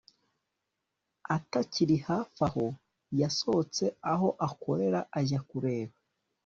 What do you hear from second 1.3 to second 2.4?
atakiri hafi